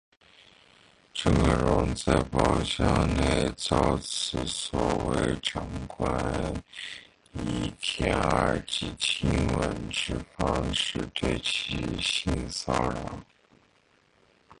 [1.13, 6.11] 郑可荣在包厢内遭此所谓长官
[7.33, 13.19] 以舔耳及亲吻之方式对其性骚扰。